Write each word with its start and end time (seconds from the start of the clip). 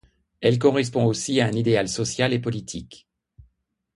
Elle 0.41 0.57
correspond 0.57 1.05
aussi 1.05 1.39
à 1.41 1.45
un 1.45 1.51
idéal 1.51 1.87
social 1.87 2.33
et 2.33 2.39
politique. 2.39 3.07